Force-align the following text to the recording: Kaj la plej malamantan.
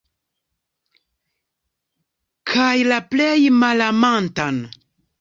Kaj 2.55 2.73
la 2.91 3.01
plej 3.15 3.39
malamantan. 3.63 4.65